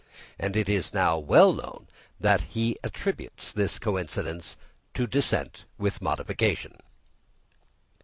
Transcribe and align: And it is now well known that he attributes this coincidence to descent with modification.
And 0.39 0.57
it 0.57 0.67
is 0.67 0.95
now 0.95 1.19
well 1.19 1.53
known 1.53 1.85
that 2.19 2.41
he 2.41 2.75
attributes 2.83 3.51
this 3.51 3.77
coincidence 3.77 4.57
to 4.95 5.05
descent 5.05 5.65
with 5.77 6.01
modification. 6.01 6.75